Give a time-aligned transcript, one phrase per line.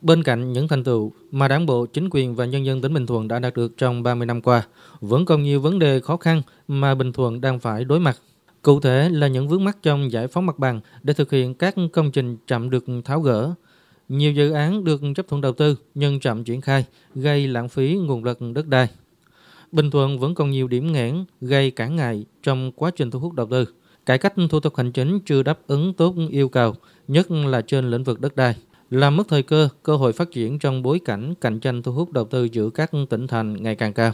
[0.00, 3.06] Bên cạnh những thành tựu mà Đảng bộ, chính quyền và nhân dân tỉnh Bình
[3.06, 4.66] Thuận đã đạt được trong 30 năm qua,
[5.00, 8.18] vẫn còn nhiều vấn đề khó khăn mà Bình Thuận đang phải đối mặt.
[8.62, 11.74] Cụ thể là những vướng mắc trong giải phóng mặt bằng để thực hiện các
[11.92, 13.54] công trình chậm được tháo gỡ.
[14.08, 16.84] Nhiều dự án được chấp thuận đầu tư nhưng chậm triển khai,
[17.14, 18.88] gây lãng phí nguồn lực đất đai.
[19.72, 23.32] Bình Thuận vẫn còn nhiều điểm nghẽn gây cản ngại trong quá trình thu hút
[23.32, 23.64] đầu tư.
[24.06, 26.74] Cải cách thủ tục hành chính chưa đáp ứng tốt yêu cầu,
[27.08, 28.54] nhất là trên lĩnh vực đất đai
[28.90, 32.12] làm mất thời cơ, cơ hội phát triển trong bối cảnh cạnh tranh thu hút
[32.12, 34.12] đầu tư giữa các tỉnh thành ngày càng cao.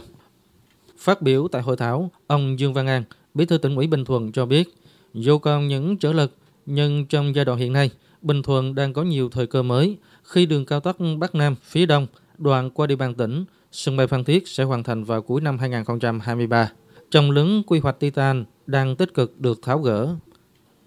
[0.97, 3.03] Phát biểu tại hội thảo, ông Dương Văn An,
[3.33, 4.75] Bí thư tỉnh ủy Bình Thuận cho biết,
[5.13, 6.31] dù còn những trở lực,
[6.65, 7.89] nhưng trong giai đoạn hiện nay,
[8.21, 11.85] Bình Thuận đang có nhiều thời cơ mới khi đường cao tốc Bắc Nam phía
[11.85, 15.41] Đông đoạn qua địa bàn tỉnh, sân bay Phan Thiết sẽ hoàn thành vào cuối
[15.41, 16.71] năm 2023.
[17.11, 20.15] Trong lớn quy hoạch Titan đang tích cực được tháo gỡ.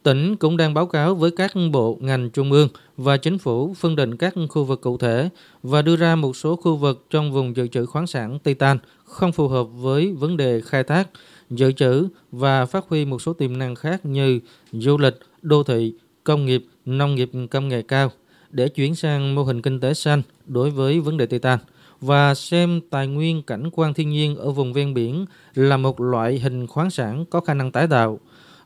[0.02, 3.97] Tỉnh cũng đang báo cáo với các bộ ngành trung ương và chính phủ phân
[3.97, 5.29] định các khu vực cụ thể
[5.62, 9.33] và đưa ra một số khu vực trong vùng dự trữ khoáng sản Titan không
[9.33, 11.09] phù hợp với vấn đề khai thác,
[11.50, 14.41] dự trữ và phát huy một số tiềm năng khác như
[14.72, 18.11] du lịch, đô thị, công nghiệp, nông nghiệp công nghệ cao
[18.50, 21.59] để chuyển sang mô hình kinh tế xanh đối với vấn đề Titan
[22.00, 26.39] và xem tài nguyên cảnh quan thiên nhiên ở vùng ven biển là một loại
[26.39, 28.20] hình khoáng sản có khả năng tái tạo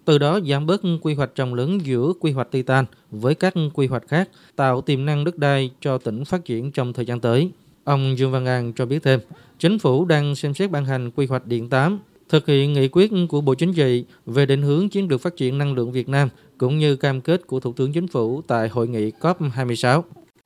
[0.05, 3.87] từ đó giảm bớt quy hoạch trồng lớn giữa quy hoạch Titan với các quy
[3.87, 7.51] hoạch khác, tạo tiềm năng đất đai cho tỉnh phát triển trong thời gian tới.
[7.85, 9.21] Ông Dương Văn An cho biết thêm,
[9.59, 13.11] chính phủ đang xem xét ban hành quy hoạch điện 8, thực hiện nghị quyết
[13.29, 16.29] của Bộ Chính trị về định hướng chiến lược phát triển năng lượng Việt Nam
[16.59, 20.03] cũng như cam kết của Thủ tướng Chính phủ tại hội nghị COP26.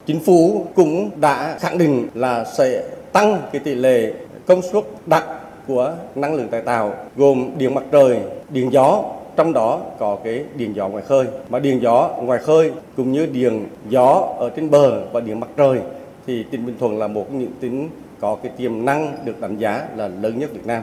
[0.06, 4.14] Chính phủ cũng đã khẳng định là sẽ tăng cái tỷ lệ
[4.46, 5.24] công suất đặt
[5.66, 8.18] của năng lượng tái tạo gồm điện mặt trời,
[8.50, 9.02] điện gió
[9.36, 13.26] trong đó có cái điện gió ngoài khơi mà điện gió ngoài khơi cũng như
[13.26, 15.78] điện gió ở trên bờ và điện mặt trời
[16.26, 17.88] thì tỉnh Bình Thuận là một trong những tỉnh
[18.20, 20.82] có cái tiềm năng được đánh giá là lớn nhất Việt Nam.